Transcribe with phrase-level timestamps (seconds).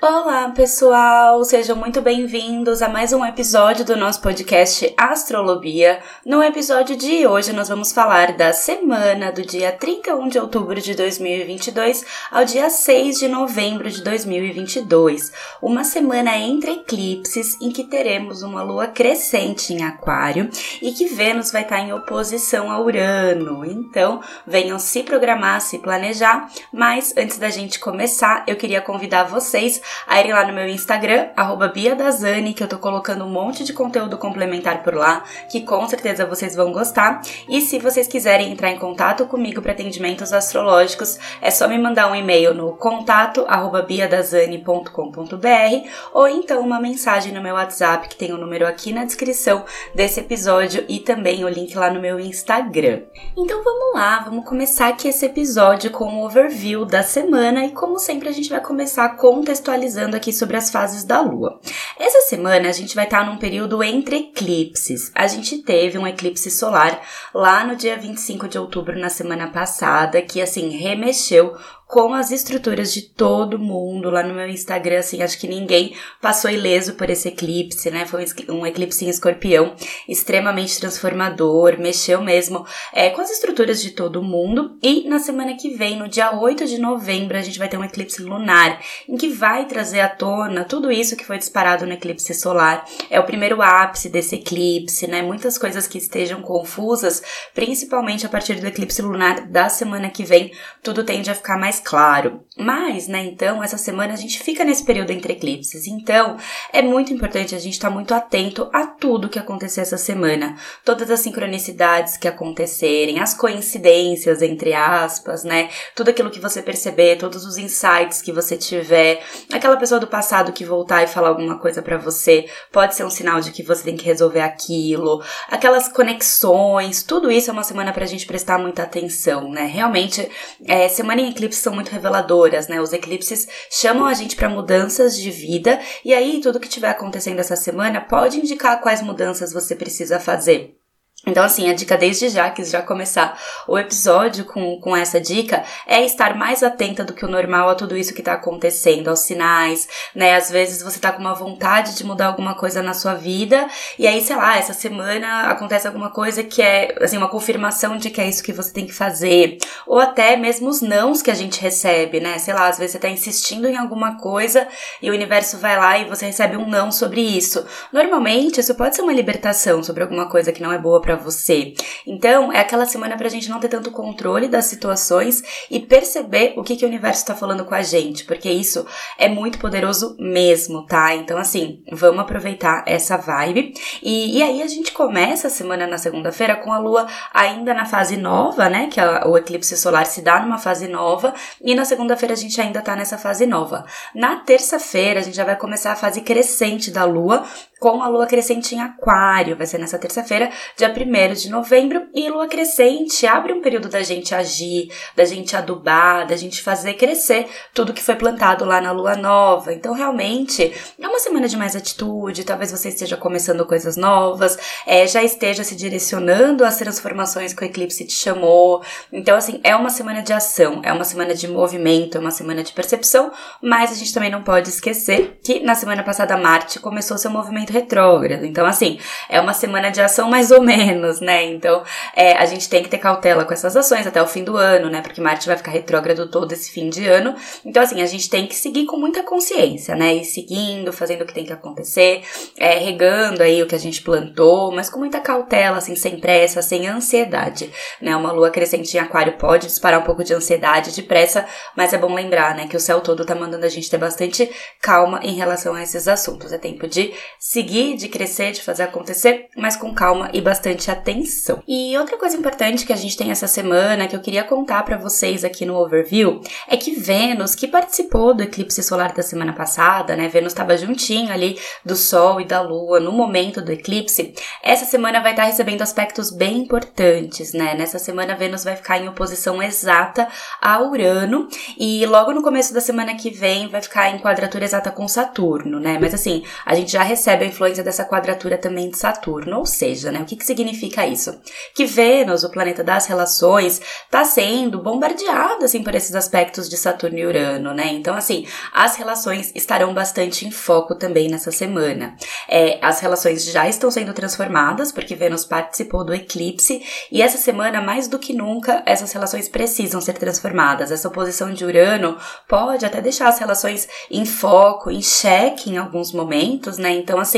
[0.00, 1.42] Olá, pessoal!
[1.42, 5.98] Sejam muito bem-vindos a mais um episódio do nosso podcast Astrolobia.
[6.24, 10.94] No episódio de hoje, nós vamos falar da semana do dia 31 de outubro de
[10.94, 15.32] 2022 ao dia 6 de novembro de 2022.
[15.60, 20.48] Uma semana entre eclipses em que teremos uma lua crescente em Aquário
[20.80, 23.64] e que Vênus vai estar em oposição a Urano.
[23.64, 26.48] Então, venham se programar, se planejar.
[26.72, 31.28] Mas antes da gente começar, eu queria convidar vocês a irem lá no meu Instagram,
[31.72, 36.26] biadazani, que eu tô colocando um monte de conteúdo complementar por lá, que com certeza
[36.26, 37.22] vocês vão gostar.
[37.48, 42.10] E se vocês quiserem entrar em contato comigo para atendimentos astrológicos, é só me mandar
[42.10, 43.46] um e-mail no contato
[43.86, 49.04] biadazani.com.br ou então uma mensagem no meu WhatsApp, que tem o um número aqui na
[49.04, 53.02] descrição desse episódio e também o link lá no meu Instagram.
[53.36, 57.98] Então vamos lá, vamos começar aqui esse episódio com um overview da semana e como
[57.98, 61.60] sempre a gente vai começar contextualizando atualizando aqui sobre as fases da Lua.
[61.98, 65.10] Essa semana a gente vai estar num período entre eclipses.
[65.14, 67.00] A gente teve um eclipse solar
[67.32, 71.56] lá no dia 25 de outubro, na semana passada, que assim remexeu
[71.88, 76.50] com as estruturas de todo mundo lá no meu Instagram, assim, acho que ninguém passou
[76.50, 78.04] ileso por esse eclipse, né?
[78.04, 79.74] Foi um eclipse em escorpião
[80.06, 84.76] extremamente transformador, mexeu mesmo é, com as estruturas de todo mundo.
[84.82, 87.84] E na semana que vem, no dia 8 de novembro, a gente vai ter um
[87.84, 88.78] eclipse lunar,
[89.08, 92.84] em que vai trazer à tona tudo isso que foi disparado no eclipse solar.
[93.08, 95.22] É o primeiro ápice desse eclipse, né?
[95.22, 97.22] Muitas coisas que estejam confusas,
[97.54, 101.77] principalmente a partir do eclipse lunar da semana que vem, tudo tende a ficar mais
[101.80, 102.44] claro.
[102.56, 105.86] Mas, né, então, essa semana a gente fica nesse período entre eclipses.
[105.86, 106.36] Então,
[106.72, 110.56] é muito importante a gente estar tá muito atento a tudo que acontecer essa semana.
[110.84, 115.70] Todas as sincronicidades que acontecerem, as coincidências, entre aspas, né?
[115.94, 119.22] Tudo aquilo que você perceber, todos os insights que você tiver.
[119.52, 123.10] Aquela pessoa do passado que voltar e falar alguma coisa para você, pode ser um
[123.10, 125.22] sinal de que você tem que resolver aquilo.
[125.48, 129.66] Aquelas conexões, tudo isso é uma semana pra gente prestar muita atenção, né?
[129.66, 130.28] Realmente,
[130.66, 132.80] é, semana em eclipse são muito reveladoras, né?
[132.80, 137.40] Os eclipses chamam a gente para mudanças de vida e aí tudo que estiver acontecendo
[137.40, 140.77] essa semana pode indicar quais mudanças você precisa fazer.
[141.26, 145.64] Então, assim, a dica desde já, quis já começar o episódio com, com essa dica,
[145.86, 149.20] é estar mais atenta do que o normal a tudo isso que tá acontecendo, aos
[149.20, 150.36] sinais, né?
[150.36, 153.66] Às vezes você tá com uma vontade de mudar alguma coisa na sua vida,
[153.98, 158.10] e aí, sei lá, essa semana acontece alguma coisa que é, assim, uma confirmação de
[158.10, 159.58] que é isso que você tem que fazer.
[159.86, 162.38] Ou até mesmo os nãos que a gente recebe, né?
[162.38, 164.68] Sei lá, às vezes você tá insistindo em alguma coisa
[165.02, 167.66] e o universo vai lá e você recebe um não sobre isso.
[167.92, 171.72] Normalmente, isso pode ser uma libertação sobre alguma coisa que não é boa para você.
[172.06, 176.62] Então, é aquela semana pra gente não ter tanto controle das situações e perceber o
[176.62, 178.84] que, que o universo tá falando com a gente, porque isso
[179.16, 181.14] é muito poderoso mesmo, tá?
[181.14, 183.72] Então, assim, vamos aproveitar essa vibe.
[184.02, 187.86] E, e aí a gente começa a semana na segunda-feira com a lua ainda na
[187.86, 188.88] fase nova, né?
[188.92, 191.32] Que a, o eclipse solar se dá numa fase nova,
[191.62, 193.86] e na segunda-feira a gente ainda tá nessa fase nova.
[194.14, 197.46] Na terça-feira a gente já vai começar a fase crescente da lua,
[197.78, 202.28] com a lua crescente em Aquário, vai ser nessa terça-feira, dia 1 de novembro, e
[202.28, 207.46] lua crescente abre um período da gente agir, da gente adubar, da gente fazer crescer
[207.72, 209.72] tudo que foi plantado lá na lua nova.
[209.72, 215.06] Então, realmente, é uma semana de mais atitude, talvez você esteja começando coisas novas, é,
[215.06, 218.82] já esteja se direcionando às transformações que o eclipse te chamou.
[219.12, 222.64] Então, assim, é uma semana de ação, é uma semana de movimento, é uma semana
[222.64, 223.30] de percepção,
[223.62, 227.67] mas a gente também não pode esquecer que na semana passada Marte começou seu movimento
[227.68, 228.44] movimento retrógrado.
[228.44, 228.98] Então, assim,
[229.28, 231.44] é uma semana de ação mais ou menos, né?
[231.44, 231.82] Então,
[232.14, 234.90] é, a gente tem que ter cautela com essas ações até o fim do ano,
[234.90, 235.00] né?
[235.00, 237.34] Porque Marte vai ficar retrógrado todo esse fim de ano.
[237.64, 240.14] Então, assim, a gente tem que seguir com muita consciência, né?
[240.14, 242.22] E seguindo, fazendo o que tem que acontecer,
[242.56, 246.62] é, regando aí o que a gente plantou, mas com muita cautela, assim, sem pressa,
[246.62, 248.16] sem ansiedade, né?
[248.16, 251.98] Uma lua crescente em aquário pode disparar um pouco de ansiedade, de pressa, mas é
[251.98, 252.66] bom lembrar, né?
[252.66, 254.50] Que o céu todo tá mandando a gente ter bastante
[254.80, 256.52] calma em relação a esses assuntos.
[256.52, 260.92] É tempo de se seguir, de crescer, de fazer acontecer, mas com calma e bastante
[260.92, 261.60] atenção.
[261.66, 264.96] E outra coisa importante que a gente tem essa semana, que eu queria contar para
[264.96, 270.14] vocês aqui no overview, é que Vênus, que participou do eclipse solar da semana passada,
[270.14, 270.28] né?
[270.28, 274.34] Vênus estava juntinho ali do Sol e da Lua no momento do eclipse.
[274.62, 277.74] Essa semana vai estar tá recebendo aspectos bem importantes, né?
[277.74, 280.28] Nessa semana Vênus vai ficar em oposição exata
[280.62, 284.92] a Urano e logo no começo da semana que vem vai ficar em quadratura exata
[284.92, 285.98] com Saturno, né?
[286.00, 289.58] Mas assim, a gente já recebe influência dessa quadratura também de Saturno.
[289.58, 291.40] Ou seja, né, o que, que significa isso?
[291.74, 297.18] Que Vênus, o planeta das relações, está sendo bombardeado assim por esses aspectos de Saturno
[297.18, 297.88] e Urano, né?
[297.88, 302.14] Então, assim, as relações estarão bastante em foco também nessa semana.
[302.48, 307.80] É, as relações já estão sendo transformadas porque Vênus participou do eclipse e essa semana,
[307.80, 310.90] mais do que nunca, essas relações precisam ser transformadas.
[310.90, 312.16] Essa oposição de Urano
[312.46, 316.90] pode até deixar as relações em foco, em xeque em alguns momentos, né?
[316.90, 317.37] Então, assim,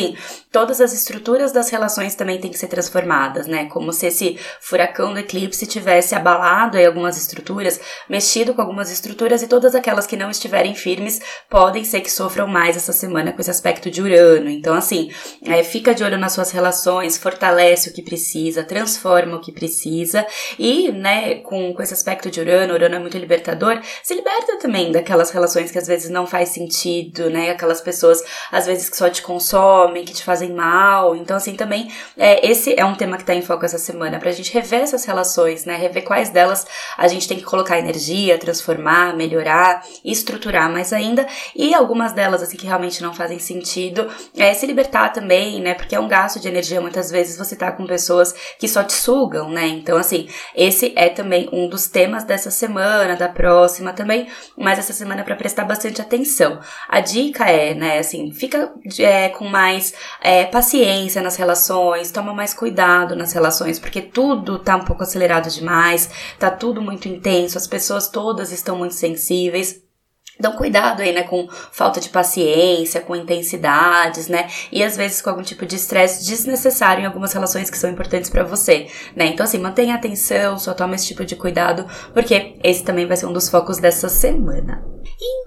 [0.52, 3.66] todas as estruturas das relações também têm que ser transformadas, né?
[3.66, 9.42] Como se esse furacão do eclipse tivesse abalado aí algumas estruturas, mexido com algumas estruturas
[9.42, 13.40] e todas aquelas que não estiverem firmes podem ser que sofram mais essa semana com
[13.40, 14.48] esse aspecto de Urano.
[14.48, 15.10] Então, assim,
[15.44, 20.26] é, fica de olho nas suas relações, fortalece o que precisa, transforma o que precisa
[20.58, 24.92] e, né, com, com esse aspecto de Urano, Urano é muito libertador, se liberta também
[24.92, 27.50] daquelas relações que às vezes não faz sentido, né?
[27.50, 31.14] Aquelas pessoas, às vezes, que só te consomem, que te fazem mal.
[31.16, 34.32] Então, assim, também, é, esse é um tema que tá em foco essa semana, pra
[34.32, 35.76] gente rever essas relações, né?
[35.76, 36.66] Rever quais delas
[36.96, 41.26] a gente tem que colocar energia, transformar, melhorar, estruturar mais ainda.
[41.54, 45.74] E algumas delas, assim, que realmente não fazem sentido, é se libertar também, né?
[45.74, 48.92] Porque é um gasto de energia, muitas vezes você tá com pessoas que só te
[48.92, 49.66] sugam, né?
[49.66, 54.92] Então, assim, esse é também um dos temas dessa semana, da próxima também, mas essa
[54.92, 56.60] semana é para prestar bastante atenção.
[56.88, 59.79] A dica é, né, assim, fica é, com mais
[60.20, 65.48] é, paciência nas relações, toma mais cuidado nas relações, porque tudo tá um pouco acelerado
[65.50, 69.80] demais, tá tudo muito intenso, as pessoas todas estão muito sensíveis.
[70.38, 75.28] Então, cuidado aí, né, com falta de paciência, com intensidades, né, e às vezes com
[75.28, 79.26] algum tipo de estresse desnecessário em algumas relações que são importantes para você, né.
[79.26, 83.26] Então, assim, mantenha atenção, só toma esse tipo de cuidado, porque esse também vai ser
[83.26, 84.82] um dos focos dessa semana.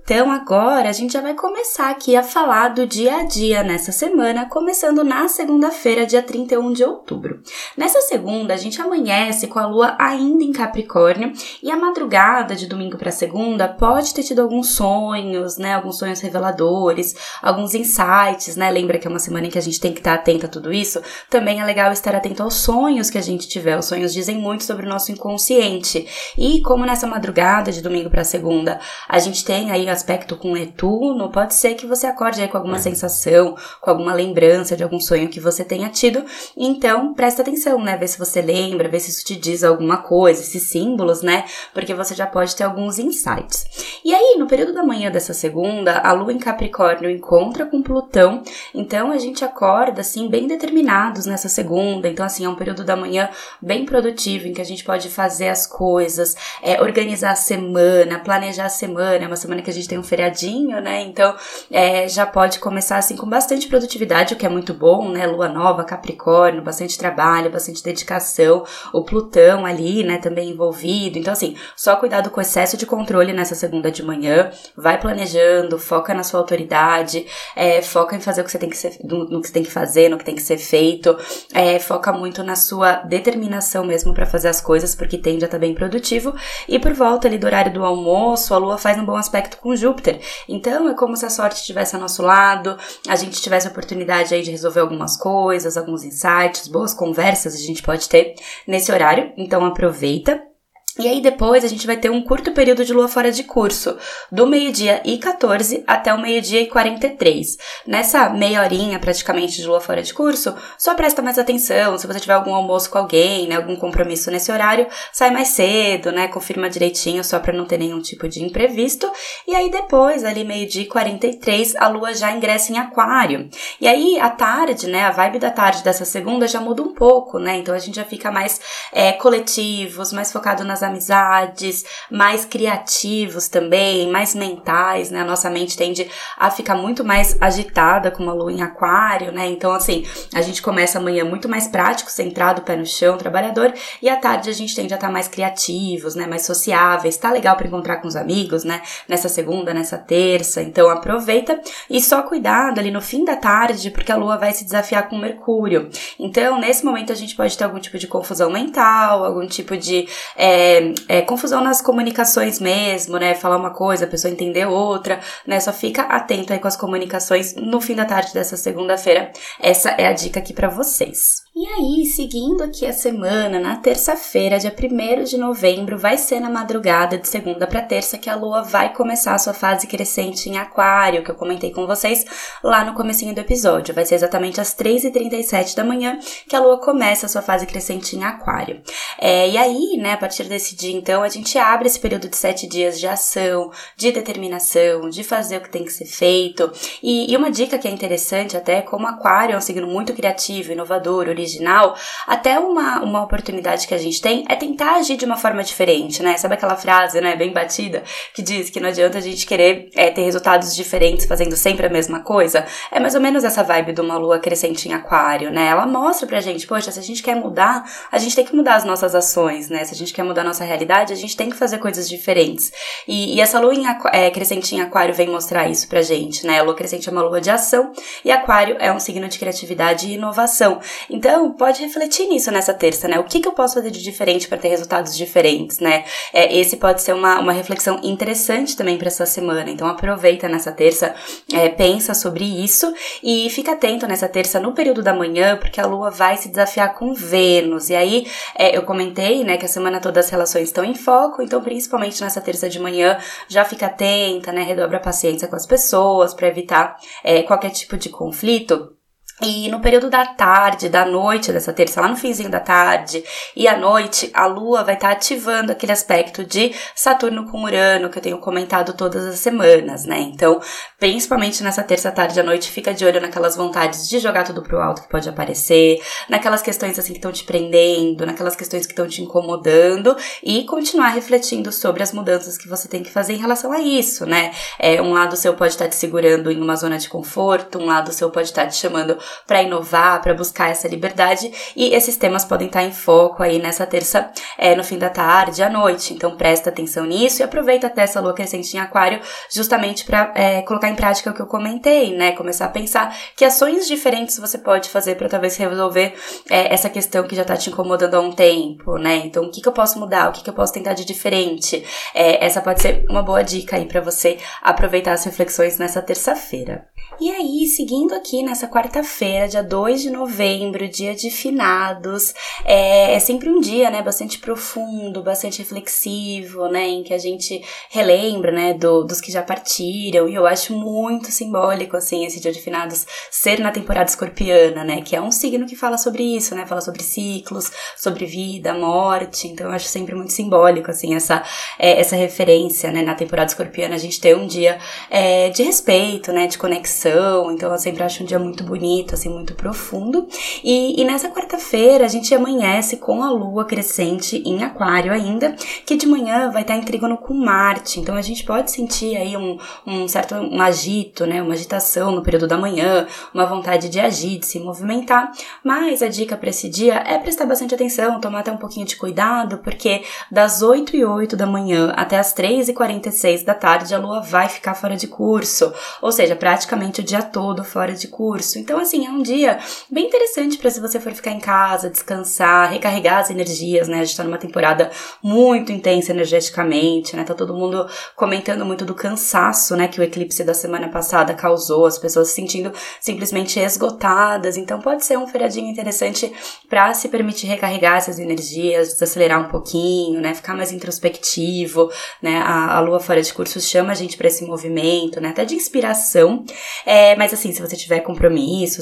[0.04, 3.92] Então, agora a gente já vai começar aqui a falar do dia a dia nessa
[3.92, 7.42] semana, começando na segunda-feira, dia 31 de outubro.
[7.78, 12.68] Nessa segunda, a gente amanhece com a lua ainda em Capricórnio e a madrugada de
[12.68, 15.74] domingo para segunda pode ter tido alguns sonhos, né?
[15.74, 18.70] Alguns sonhos reveladores, alguns insights, né?
[18.70, 20.74] Lembra que é uma semana em que a gente tem que estar atento a tudo
[20.74, 21.02] isso?
[21.30, 23.78] Também é legal estar atento aos sonhos que a gente tiver.
[23.78, 26.08] Os sonhos dizem muito sobre o nosso inconsciente.
[26.38, 30.54] E como nessa madrugada de domingo para segunda, a gente tem tem aí aspecto com
[30.54, 35.00] Netuno, pode ser que você acorde aí com alguma sensação, com alguma lembrança de algum
[35.00, 36.26] sonho que você tenha tido.
[36.58, 37.96] Então, presta atenção, né?
[37.96, 41.46] Vê se você lembra, vê se isso te diz alguma coisa, esses símbolos, né?
[41.72, 43.66] Porque você já pode ter alguns insights.
[44.04, 48.42] E aí, no período da manhã dessa segunda, a lua em Capricórnio encontra com Plutão,
[48.74, 52.10] então a gente acorda assim bem determinados nessa segunda.
[52.10, 53.30] Então, assim, é um período da manhã
[53.62, 58.66] bem produtivo em que a gente pode fazer as coisas, é, organizar a semana, planejar
[58.66, 61.02] a semana, uma semana que a gente tem um feriadinho, né?
[61.02, 61.36] Então
[61.70, 65.26] é, já pode começar assim com bastante produtividade, o que é muito bom, né?
[65.28, 68.64] Lua nova, Capricórnio, bastante trabalho, bastante dedicação,
[68.94, 70.18] o Plutão ali, né?
[70.18, 71.18] Também envolvido.
[71.18, 75.78] Então, assim, só cuidado com o excesso de controle nessa segunda de manhã, vai planejando,
[75.80, 77.26] foca na sua autoridade,
[77.56, 79.64] é, foca em fazer o que você tem que ser, no, no, que você tem
[79.64, 81.18] que fazer, no que tem que ser feito,
[81.54, 85.58] é, foca muito na sua determinação mesmo para fazer as coisas, porque tende a estar
[85.58, 86.36] tá bem produtivo.
[86.68, 89.76] E por volta ali do horário do almoço, a lua faz um bom aspecto com
[89.76, 90.22] Júpiter.
[90.48, 92.78] Então é como se a sorte estivesse ao nosso lado,
[93.08, 97.58] a gente tivesse a oportunidade aí de resolver algumas coisas, alguns insights, boas conversas a
[97.58, 98.36] gente pode ter
[98.68, 99.32] nesse horário.
[99.38, 100.53] Então aproveita.
[101.00, 103.98] E aí depois a gente vai ter um curto período de lua fora de curso,
[104.32, 107.58] do meio-dia e 14 até o meio-dia e 43.
[107.88, 112.20] Nessa meia horinha praticamente de lua fora de curso, só presta mais atenção, se você
[112.20, 116.70] tiver algum almoço com alguém, né, algum compromisso nesse horário, sai mais cedo, né, confirma
[116.70, 119.12] direitinho só para não ter nenhum tipo de imprevisto.
[119.48, 123.50] E aí depois, ali meio-dia e 43, a lua já ingressa em aquário.
[123.82, 127.40] E aí a tarde, né, a vibe da tarde dessa segunda já muda um pouco,
[127.40, 133.48] né, então a gente já fica mais é, coletivos, mais focado nas amizades, mais criativos
[133.48, 135.22] também, mais mentais, né?
[135.22, 139.48] A nossa mente tende a ficar muito mais agitada com uma lua em aquário, né?
[139.48, 144.10] Então, assim, a gente começa amanhã muito mais prático, centrado, pé no chão, trabalhador, e
[144.10, 146.28] à tarde a gente tende a estar tá mais criativos, né?
[146.28, 148.82] Mais sociáveis, tá legal para encontrar com os amigos, né?
[149.08, 151.60] Nessa segunda, nessa terça, então aproveita
[151.90, 155.18] e só cuidado ali no fim da tarde, porque a lua vai se desafiar com
[155.18, 155.90] Mercúrio.
[156.20, 160.08] Então, nesse momento a gente pode ter algum tipo de confusão mental, algum tipo de
[160.36, 160.73] é,
[161.08, 163.36] é, confusão nas comunicações mesmo, né?
[163.36, 165.60] Falar uma coisa, a pessoa entender outra, né?
[165.60, 169.32] Só fica atento aí com as comunicações no fim da tarde dessa segunda-feira.
[169.60, 171.44] Essa é a dica aqui para vocês.
[171.56, 176.50] E aí, seguindo aqui a semana, na terça-feira, dia 1 de novembro, vai ser na
[176.50, 180.58] madrugada de segunda para terça que a lua vai começar a sua fase crescente em
[180.58, 182.26] aquário, que eu comentei com vocês
[182.64, 183.94] lá no comecinho do episódio.
[183.94, 186.18] Vai ser exatamente às 3h37 da manhã
[186.50, 188.82] que a lua começa a sua fase crescente em aquário.
[189.20, 192.36] É, e aí, né, a partir desse dia, então, a gente abre esse período de
[192.36, 196.72] sete dias de ação, de determinação, de fazer o que tem que ser feito.
[197.04, 200.72] E, e uma dica que é interessante até, como aquário é um signo muito criativo,
[200.72, 201.96] inovador, original, original,
[202.26, 206.24] até uma, uma oportunidade que a gente tem é tentar agir de uma forma diferente,
[206.24, 206.38] né?
[206.38, 210.10] Sabe aquela frase, né, bem batida, que diz que não adianta a gente querer é,
[210.10, 212.66] ter resultados diferentes fazendo sempre a mesma coisa?
[212.92, 215.68] É mais ou menos essa vibe de uma lua crescente em aquário, né?
[215.68, 218.76] Ela mostra pra gente, poxa, se a gente quer mudar, a gente tem que mudar
[218.76, 219.84] as nossas ações, né?
[219.86, 222.72] Se a gente quer mudar a nossa realidade, a gente tem que fazer coisas diferentes.
[223.08, 226.60] E, e essa lua em, é, crescente em aquário vem mostrar isso pra gente, né?
[226.60, 227.92] A lua crescente é uma lua de ação
[228.24, 230.80] e aquário é um signo de criatividade e inovação.
[231.10, 233.18] Então, então, pode refletir nisso nessa terça, né?
[233.18, 236.06] O que, que eu posso fazer de diferente para ter resultados diferentes, né?
[236.32, 239.68] É, esse pode ser uma, uma reflexão interessante também para essa semana.
[239.72, 241.16] Então, aproveita nessa terça,
[241.52, 245.88] é, pensa sobre isso e fica atento nessa terça no período da manhã, porque a
[245.88, 247.90] lua vai se desafiar com Vênus.
[247.90, 251.42] E aí, é, eu comentei, né, que a semana toda as relações estão em foco,
[251.42, 254.62] então, principalmente nessa terça de manhã, já fica atenta, né?
[254.62, 258.94] Redobra a paciência com as pessoas para evitar é, qualquer tipo de conflito.
[259.42, 263.24] E no período da tarde, da noite dessa terça, lá no finzinho da tarde
[263.56, 268.12] e à noite, a Lua vai estar tá ativando aquele aspecto de Saturno com Urano
[268.12, 270.20] que eu tenho comentado todas as semanas, né?
[270.20, 270.62] Então,
[271.00, 274.80] principalmente nessa terça tarde à noite, fica de olho naquelas vontades de jogar tudo pro
[274.80, 276.00] alto que pode aparecer,
[276.30, 281.10] naquelas questões assim que estão te prendendo, naquelas questões que estão te incomodando e continuar
[281.10, 284.54] refletindo sobre as mudanças que você tem que fazer em relação a isso, né?
[284.78, 287.88] É, um lado seu pode estar tá te segurando em uma zona de conforto, um
[287.88, 291.52] lado seu pode estar tá te chamando para inovar, para buscar essa liberdade.
[291.76, 295.64] E esses temas podem estar em foco aí nessa terça, é, no fim da tarde,
[295.64, 296.14] à noite.
[296.14, 299.20] Então presta atenção nisso e aproveita até essa lua crescente em aquário
[299.52, 302.32] justamente para é, colocar em prática o que eu comentei, né?
[302.34, 306.14] Começar a pensar que ações diferentes você pode fazer para talvez resolver
[306.50, 309.18] é, essa questão que já tá te incomodando há um tempo, né?
[309.18, 310.30] Então o que, que eu posso mudar?
[310.30, 311.84] O que, que eu posso tentar de diferente?
[312.14, 316.88] É, essa pode ser uma boa dica aí para você aproveitar as reflexões nessa terça-feira.
[317.20, 319.13] E aí, seguindo aqui nessa quarta-feira,
[319.50, 322.34] dia 2 de novembro, dia de finados,
[322.66, 327.64] é, é, sempre um dia, né, bastante profundo, bastante reflexivo, né, em que a gente
[327.90, 332.52] relembra, né, do, dos que já partiram, e eu acho muito simbólico, assim, esse dia
[332.52, 336.56] de finados ser na temporada escorpiana, né, que é um signo que fala sobre isso,
[336.56, 341.44] né, fala sobre ciclos, sobre vida, morte, então eu acho sempre muito simbólico, assim, essa,
[341.78, 344.78] é, essa referência, né, na temporada escorpiana, a gente ter um dia
[345.10, 347.52] é, de respeito, né, de conexão.
[347.52, 350.28] Então eu sempre acho um dia muito bonito, assim, muito profundo.
[350.64, 355.56] E, e nessa quarta-feira a gente amanhece com a lua crescente em Aquário ainda,
[355.86, 358.00] que de manhã vai estar em trígono com Marte.
[358.00, 362.22] Então a gente pode sentir aí um, um certo um agito, né, uma agitação no
[362.22, 365.32] período da manhã, uma vontade de agir, de se movimentar.
[365.64, 368.96] Mas a dica para esse dia é prestar bastante atenção, tomar até um pouquinho de
[368.96, 373.94] cuidado, porque das 8 e 8 da manhã até as 3 e 46 da tarde
[373.94, 378.08] a lua vai ficar fora de curso, ou seja, praticamente o dia todo fora de
[378.08, 378.60] curso.
[378.60, 379.60] Então, assim, é um dia
[379.90, 384.02] bem interessante para se você for ficar em casa, descansar, recarregar as energias, né?
[384.02, 384.92] A gente tá numa temporada
[385.24, 387.24] muito intensa energeticamente, né?
[387.24, 389.88] Tá todo mundo comentando muito do cansaço, né?
[389.88, 394.58] Que o eclipse da semana passada causou, as pessoas se sentindo simplesmente esgotadas.
[394.58, 396.32] Então, pode ser um feriadinho interessante
[396.70, 400.34] para se permitir recarregar essas energias, desacelerar um pouquinho, né?
[400.34, 401.90] Ficar mais introspectivo,
[402.22, 402.38] né?
[402.46, 405.30] A, a lua fora de curso chama a gente para esse movimento, né?
[405.30, 406.46] Até de inspiração.
[406.86, 408.02] É, mas assim, se você tiver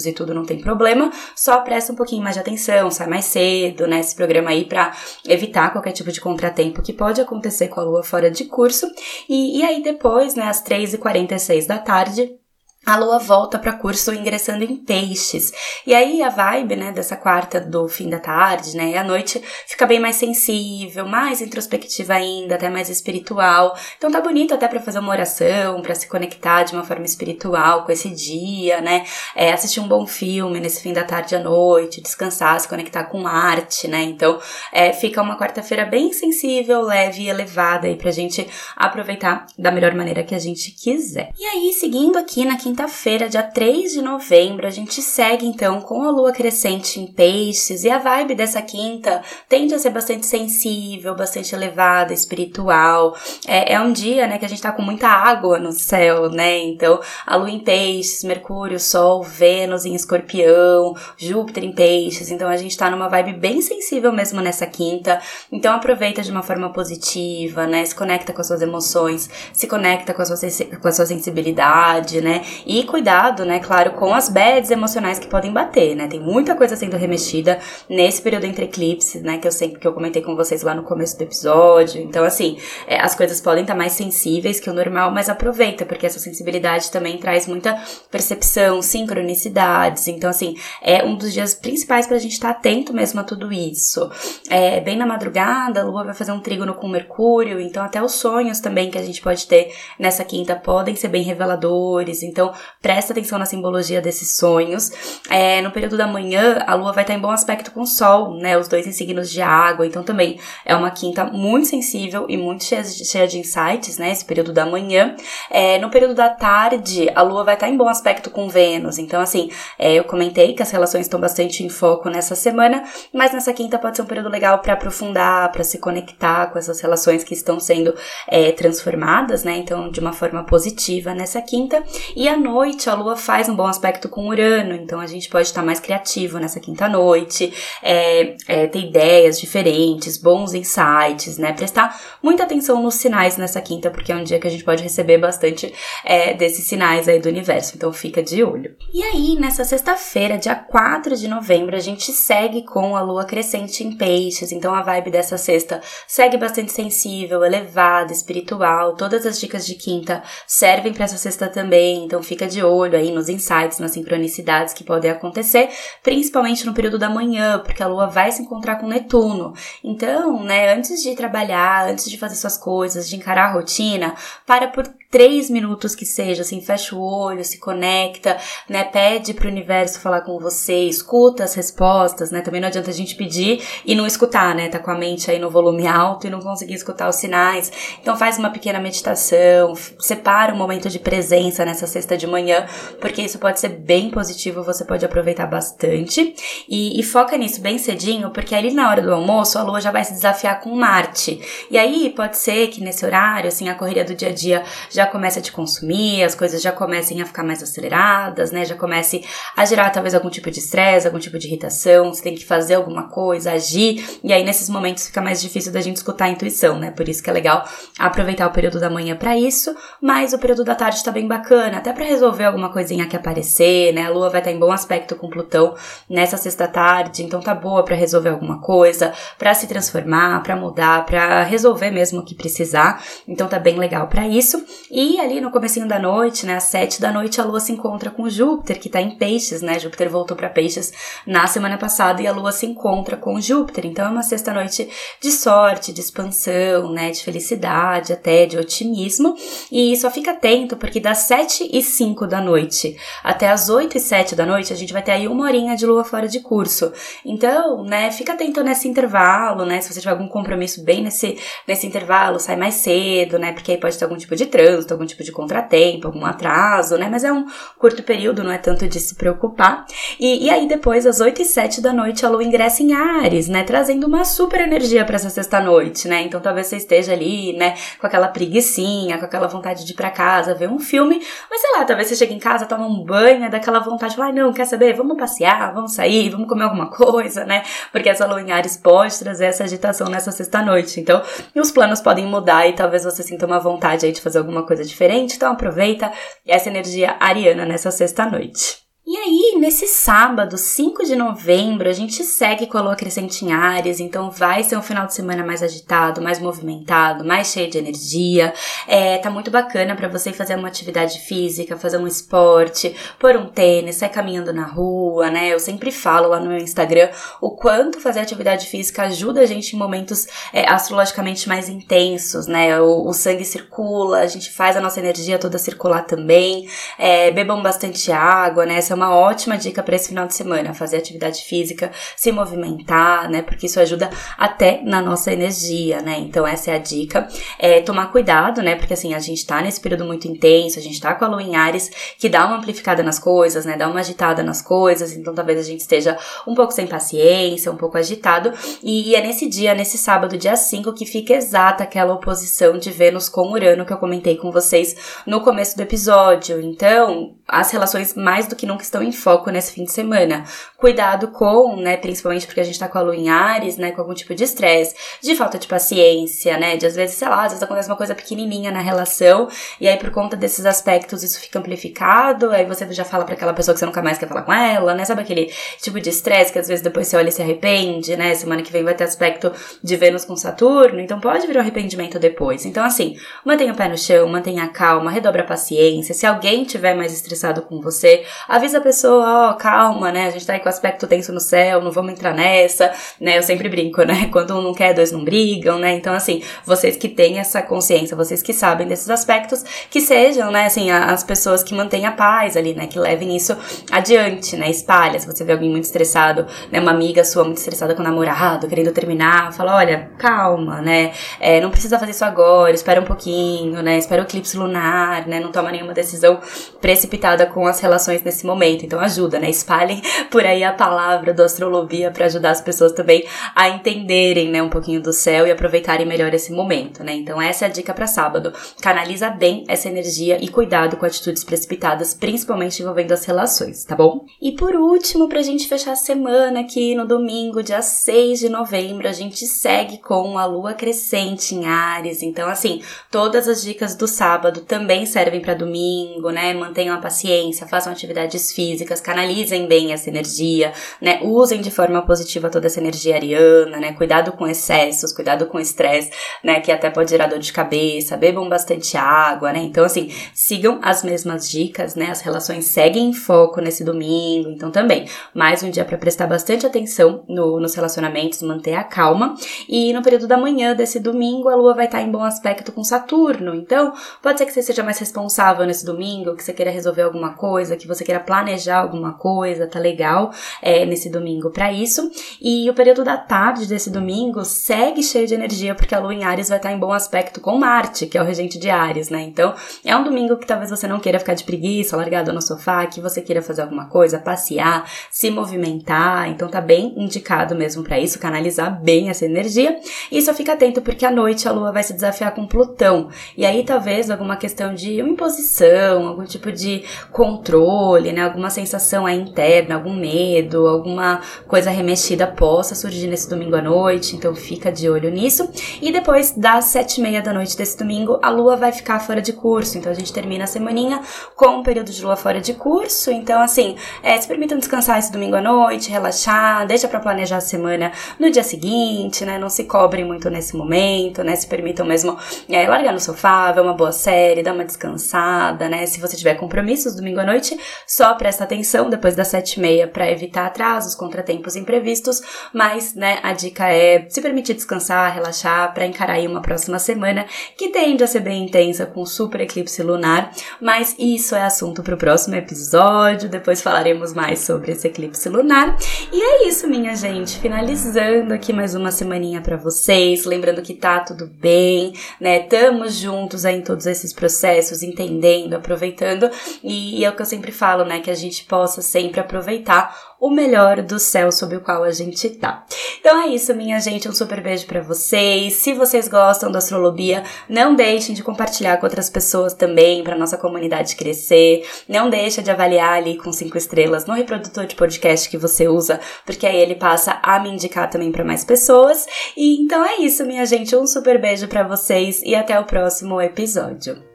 [0.01, 3.25] compromissos e tudo, não tem problema, só presta um pouquinho mais de atenção, sai mais
[3.25, 4.01] cedo, né?
[4.15, 4.93] Programa aí para
[5.27, 8.87] evitar qualquer tipo de contratempo que pode acontecer com a lua fora de curso.
[9.29, 12.35] E, e aí depois, né, às 3h46 da tarde,
[12.83, 15.53] a lua volta para curso ingressando em peixes.
[15.85, 19.41] E aí a vibe, né, dessa quarta do fim da tarde, né, e a noite
[19.67, 23.77] fica bem mais sensível, mais introspectiva ainda, até mais espiritual.
[23.97, 27.85] Então tá bonito até para fazer uma oração, para se conectar de uma forma espiritual
[27.85, 29.05] com esse dia, né?
[29.35, 33.27] É, assistir um bom filme nesse fim da tarde à noite, descansar, se conectar com
[33.27, 34.01] arte, né?
[34.01, 34.39] Então
[34.71, 39.93] é, fica uma quarta-feira bem sensível, leve e elevada aí pra gente aproveitar da melhor
[39.93, 41.29] maneira que a gente quiser.
[41.39, 45.81] E aí, seguindo aqui na quinta quinta-feira, dia 3 de novembro, a gente segue então
[45.81, 50.25] com a lua crescente em peixes e a vibe dessa quinta tende a ser bastante
[50.25, 53.13] sensível, bastante elevada, espiritual.
[53.45, 56.59] É, é um dia, né, que a gente tá com muita água no céu, né?
[56.59, 62.31] Então, a lua em peixes, Mercúrio, Sol, Vênus em escorpião, Júpiter em peixes.
[62.31, 65.19] Então, a gente tá numa vibe bem sensível mesmo nessa quinta.
[65.51, 67.83] Então, aproveita de uma forma positiva, né?
[67.83, 70.37] Se conecta com as suas emoções, se conecta com a sua,
[70.81, 72.41] com a sua sensibilidade, né?
[72.65, 76.07] E cuidado, né, claro, com as bads emocionais que podem bater, né?
[76.07, 79.37] Tem muita coisa sendo remexida nesse período entre eclipses, né?
[79.37, 82.01] Que eu sempre que eu comentei com vocês lá no começo do episódio.
[82.01, 85.85] Então, assim, é, as coisas podem estar tá mais sensíveis que o normal, mas aproveita,
[85.85, 90.07] porque essa sensibilidade também traz muita percepção, sincronicidades.
[90.07, 93.51] Então, assim, é um dos dias principais pra gente estar tá atento mesmo a tudo
[93.51, 94.09] isso.
[94.49, 98.13] É, bem na madrugada, a Lua vai fazer um trígono com Mercúrio, então até os
[98.13, 102.23] sonhos também que a gente pode ter nessa quinta podem ser bem reveladores.
[102.23, 102.50] Então,
[102.81, 104.91] presta atenção na simbologia desses sonhos.
[105.29, 108.35] É, no período da manhã, a Lua vai estar em bom aspecto com o Sol,
[108.35, 108.57] né?
[108.57, 109.85] Os dois em signos de água.
[109.85, 114.11] Então, também é uma quinta muito sensível e muito cheia, cheia de insights, né?
[114.11, 115.15] Esse período da manhã.
[115.49, 118.97] É, no período da tarde, a Lua vai estar em bom aspecto com Vênus.
[118.97, 123.33] Então, assim, é, eu comentei que as relações estão bastante em foco nessa semana, mas
[123.33, 127.23] nessa quinta pode ser um período legal para aprofundar, para se conectar com essas relações
[127.23, 127.93] que estão sendo
[128.27, 129.57] é, transformadas, né?
[129.57, 131.83] Então, de uma forma positiva nessa quinta.
[132.15, 135.47] E à noite, a Lua faz um bom aspecto com Urano, então a gente pode
[135.47, 141.53] estar mais criativo nessa quinta noite, é, é, ter ideias diferentes, bons insights, né?
[141.53, 144.83] Prestar muita atenção nos sinais nessa quinta, porque é um dia que a gente pode
[144.83, 148.75] receber bastante é, desses sinais aí do universo, então fica de olho.
[148.93, 153.83] E aí, nessa sexta-feira, dia 4 de novembro, a gente segue com a lua crescente
[153.83, 158.95] em peixes, então a vibe dessa sexta segue bastante sensível, elevada, espiritual.
[158.95, 163.11] Todas as dicas de quinta servem para essa sexta também, então fica de olho aí
[163.11, 165.69] nos insights, nas sincronicidades que podem acontecer,
[166.01, 169.53] principalmente no período da manhã, porque a lua vai se encontrar com Netuno.
[169.83, 174.15] Então, né, antes de trabalhar, antes de fazer suas coisas, de encarar a rotina,
[174.47, 178.37] para por três minutos que seja, assim, fecha o olho, se conecta,
[178.69, 182.93] né, pede pro universo falar com você, escuta as respostas, né, também não adianta a
[182.93, 186.29] gente pedir e não escutar, né, tá com a mente aí no volume alto e
[186.29, 187.69] não conseguir escutar os sinais.
[188.01, 192.65] Então faz uma pequena meditação, separa um momento de presença nessa sexta de manhã,
[193.01, 196.33] porque isso pode ser bem positivo, você pode aproveitar bastante
[196.69, 199.91] e, e foca nisso bem cedinho, porque ali na hora do almoço a lua já
[199.91, 201.41] vai se desafiar com Marte.
[201.69, 205.05] E aí pode ser que nesse horário, assim, a correria do dia a dia já
[205.05, 208.63] comece a te consumir, as coisas já comecem a ficar mais aceleradas, né?
[208.63, 209.23] Já comece
[209.57, 212.75] a gerar talvez algum tipo de estresse, algum tipo de irritação, você tem que fazer
[212.75, 216.77] alguma coisa, agir, e aí nesses momentos fica mais difícil da gente escutar a intuição,
[216.77, 216.91] né?
[216.91, 217.67] Por isso que é legal
[217.97, 221.77] aproveitar o período da manhã para isso, mas o período da tarde tá bem bacana,
[221.77, 224.07] até para resolver alguma coisinha que aparecer, né?
[224.07, 225.75] A lua vai estar tá em bom aspecto com Plutão
[226.09, 231.05] nessa sexta tarde, então tá boa para resolver alguma coisa, para se transformar, para mudar,
[231.05, 233.03] para resolver mesmo o que precisar.
[233.27, 234.65] Então tá bem legal para isso.
[234.89, 238.09] E ali no comecinho da noite, né, às sete da noite, a Lua se encontra
[238.09, 239.77] com Júpiter, que está em Peixes, né?
[239.77, 240.91] Júpiter voltou para Peixes
[241.27, 243.85] na semana passada e a Lua se encontra com Júpiter.
[243.85, 244.89] Então é uma sexta noite
[245.21, 249.35] de sorte, de expansão, né, de felicidade, até de otimismo.
[249.71, 253.99] E só fica atento porque das sete e cinco da noite até as oito e
[253.99, 256.91] sete da noite a gente vai ter aí uma horinha de Lua fora de curso.
[257.25, 259.81] Então, né, fica atento nesse intervalo, né?
[259.81, 263.51] Se você tiver algum compromisso bem nesse nesse intervalo, sai mais cedo, né?
[263.51, 266.97] Porque aí pode ter algum tipo de trânsito trânsito, algum tipo de contratempo, algum atraso,
[266.97, 267.07] né?
[267.09, 267.45] Mas é um
[267.77, 269.85] curto período, não é tanto de se preocupar.
[270.19, 273.47] E, e aí depois, às 8 e 7 da noite, a lua ingressa em Ares,
[273.47, 273.63] né?
[273.63, 276.21] Trazendo uma super energia para essa sexta-noite, né?
[276.23, 277.75] Então talvez você esteja ali, né?
[277.99, 281.21] Com aquela preguiçinha, com aquela vontade de ir pra casa, ver um filme.
[281.49, 284.17] Mas sei lá, talvez você chegue em casa, toma um banho, é daquela vontade de
[284.17, 284.93] falar, não, quer saber?
[284.93, 287.63] Vamos passear, vamos sair, vamos comer alguma coisa, né?
[287.91, 290.99] Porque essa lua em Ares pode trazer essa agitação nessa sexta-noite.
[290.99, 291.21] Então,
[291.55, 294.83] os planos podem mudar e talvez você sinta uma vontade aí de fazer alguma coisa
[294.83, 296.11] diferente, então aproveita
[296.45, 298.90] essa energia ariana nessa sexta noite.
[299.03, 303.51] E aí, nesse sábado, 5 de novembro, a gente segue com a lua crescente em
[303.51, 307.79] Áries, então vai ser um final de semana mais agitado, mais movimentado, mais cheio de
[307.79, 308.53] energia.
[308.87, 313.47] É, tá muito bacana para você fazer uma atividade física, fazer um esporte, pôr um
[313.47, 315.51] tênis, sair caminhando na rua, né?
[315.51, 317.09] Eu sempre falo lá no meu Instagram
[317.41, 322.79] o quanto fazer atividade física ajuda a gente em momentos é, astrologicamente mais intensos, né?
[322.79, 326.69] O, o, sangue circula, a gente faz a nossa energia toda circular também.
[326.99, 328.75] É, bebam bastante água, né?
[328.75, 333.29] Essa é uma ótima dica para esse final de semana, fazer atividade física, se movimentar,
[333.29, 333.41] né?
[333.41, 336.19] Porque isso ajuda até na nossa energia, né?
[336.19, 337.27] Então essa é a dica.
[337.57, 338.75] É tomar cuidado, né?
[338.75, 341.41] Porque assim, a gente tá nesse período muito intenso, a gente tá com a lua
[341.41, 343.75] em Ares, que dá uma amplificada nas coisas, né?
[343.75, 347.77] Dá uma agitada nas coisas, então talvez a gente esteja um pouco sem paciência, um
[347.77, 348.53] pouco agitado.
[348.83, 353.27] E é nesse dia, nesse sábado, dia 5, que fica exata aquela oposição de Vênus
[353.27, 356.61] com Urano que eu comentei com vocês no começo do episódio.
[356.61, 360.43] Então, as relações mais do que nunca estão em foco nesse fim de semana.
[360.77, 364.01] Cuidado com, né, principalmente porque a gente tá com a lua em Ares, né, com
[364.01, 367.51] algum tipo de estresse, de falta de paciência, né, de às vezes, sei lá, às
[367.51, 369.47] vezes acontece uma coisa pequenininha na relação
[369.79, 373.53] e aí por conta desses aspectos isso fica amplificado, aí você já fala para aquela
[373.53, 376.51] pessoa que você nunca mais quer falar com ela, né, sabe aquele tipo de estresse
[376.51, 379.03] que às vezes depois você olha e se arrepende, né, semana que vem vai ter
[379.03, 379.51] aspecto
[379.83, 382.65] de Vênus com Saturno, então pode vir um arrependimento depois.
[382.65, 383.15] Então assim,
[383.45, 387.13] mantenha o pé no chão, mantenha a calma, redobra a paciência, se alguém tiver mais
[387.13, 390.27] estressado com você, avisa a pessoa, ó, oh, calma, né?
[390.27, 393.37] A gente tá aí com aspecto tenso no céu, não vamos entrar nessa, né?
[393.37, 394.29] Eu sempre brinco, né?
[394.33, 395.93] Quando um não quer, dois não brigam, né?
[395.93, 400.65] Então, assim, vocês que têm essa consciência, vocês que sabem desses aspectos, que sejam, né,
[400.65, 402.87] assim, as pessoas que mantêm a paz ali, né?
[402.87, 403.55] Que levem isso
[403.91, 404.69] adiante, né?
[404.69, 405.19] Espalha.
[405.19, 406.79] Se você vê alguém muito estressado, né?
[406.79, 411.11] Uma amiga sua muito estressada com o namorado, querendo terminar, fala, olha, calma, né?
[411.39, 413.97] É, não precisa fazer isso agora, espera um pouquinho, né?
[413.97, 415.39] Espera o eclipse lunar, né?
[415.39, 416.39] Não toma nenhuma decisão
[416.79, 418.60] precipitada com as relações nesse momento.
[418.69, 419.49] Então ajuda, né?
[419.49, 424.61] Espalhem por aí a palavra do astrologia para ajudar as pessoas também a entenderem, né,
[424.61, 427.13] um pouquinho do céu e aproveitarem melhor esse momento, né?
[427.13, 428.53] Então essa é a dica para sábado.
[428.81, 434.25] Canaliza bem essa energia e cuidado com atitudes precipitadas, principalmente envolvendo as relações, tá bom?
[434.41, 439.07] E por último, pra gente fechar a semana aqui no domingo, dia 6 de novembro,
[439.07, 442.21] a gente segue com a lua crescente em Ares.
[442.21, 446.53] Então assim, todas as dicas do sábado também servem para domingo, né?
[446.53, 451.19] Mantenham a paciência paciência, façam atividades físicas, canalizem bem essa energia, né?
[451.23, 453.93] Usem de forma positiva toda essa energia ariana, né?
[453.93, 456.11] Cuidado com excessos, cuidado com estresse,
[456.43, 456.59] né?
[456.59, 459.59] Que até pode gerar dor de cabeça, bebam bastante água, né?
[459.59, 462.09] Então, assim, sigam as mesmas dicas, né?
[462.11, 466.65] As relações seguem em foco nesse domingo, então também, mais um dia para prestar bastante
[466.65, 469.35] atenção no, nos relacionamentos, manter a calma.
[469.67, 472.83] E no período da manhã desse domingo, a lua vai estar em bom aspecto com
[472.83, 477.03] Saturno, então pode ser que você seja mais responsável nesse domingo, que você queira resolver
[477.03, 482.09] alguma coisa, que você queira planejar alguma coisa, tá legal é, nesse domingo para isso.
[482.41, 486.23] E o período da tarde desse domingo segue cheio de energia, porque a lua em
[486.23, 489.21] Ares vai estar em bom aspecto com Marte, que é o regente de Ares, né?
[489.21, 492.85] Então é um domingo que talvez você não queira ficar de preguiça, largado no sofá,
[492.85, 496.29] que você queira fazer alguma coisa, passear, se movimentar.
[496.29, 499.79] Então tá bem indicado mesmo para isso, canalizar bem essa energia.
[500.11, 503.09] E só fica atento, porque à noite a lua vai se desafiar com Plutão.
[503.37, 508.21] E aí talvez alguma questão de imposição, algum tipo de controle, né?
[508.31, 514.15] Alguma sensação interna, algum medo, alguma coisa remexida possa surgir nesse domingo à noite.
[514.15, 515.49] Então fica de olho nisso.
[515.81, 519.21] E depois das sete e meia da noite desse domingo, a lua vai ficar fora
[519.21, 519.77] de curso.
[519.77, 521.01] Então a gente termina a semaninha
[521.35, 523.11] com um período de lua fora de curso.
[523.11, 527.41] Então, assim, é, se permitam descansar esse domingo à noite, relaxar, deixa para planejar a
[527.41, 529.37] semana no dia seguinte, né?
[529.37, 531.35] Não se cobrem muito nesse momento, né?
[531.35, 532.17] Se permitam mesmo
[532.49, 535.85] é, largar no sofá, ver uma boa série, dar uma descansada, né?
[535.85, 539.87] Se você tiver compromissos domingo à noite, só presta atenção depois das sete e meia
[539.87, 542.21] para evitar atrasos, contratempos imprevistos,
[542.53, 547.25] mas, né, a dica é se permitir descansar, relaxar para encarar aí uma próxima semana
[547.57, 550.31] que tende a ser bem intensa com super eclipse lunar,
[550.61, 555.75] mas isso é assunto para o próximo episódio, depois falaremos mais sobre esse eclipse lunar.
[556.13, 560.99] E é isso, minha gente, finalizando aqui mais uma semaninha para vocês, lembrando que tá
[560.99, 562.41] tudo bem, né?
[562.41, 566.29] Tamo juntos aí em todos esses processos, entendendo, aproveitando
[566.63, 567.99] e e é o que eu sempre falo, né?
[567.99, 572.29] Que a gente possa sempre aproveitar o melhor do céu sob o qual a gente
[572.29, 572.63] tá.
[572.99, 574.07] Então é isso, minha gente.
[574.07, 575.53] Um super beijo para vocês.
[575.53, 580.37] Se vocês gostam da astrologia, não deixem de compartilhar com outras pessoas também, para nossa
[580.37, 581.67] comunidade crescer.
[581.89, 585.99] Não deixa de avaliar ali com cinco estrelas no reprodutor de podcast que você usa,
[586.23, 589.07] porque aí ele passa a me indicar também para mais pessoas.
[589.35, 590.75] E então é isso, minha gente.
[590.75, 594.10] Um super beijo para vocês e até o próximo episódio.